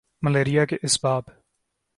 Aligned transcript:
malaria 0.21 0.65
کے 0.65 0.77
اسباب 0.83 1.23